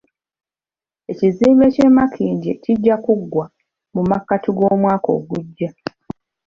Ekizimbe 1.11 1.65
ky'e 1.73 1.89
Makindye 1.97 2.53
kijja 2.63 2.95
kuggwa 3.05 3.45
mu 3.95 4.01
makkati 4.09 4.49
g'omwaka 4.57 5.09
ogujja 5.17 5.69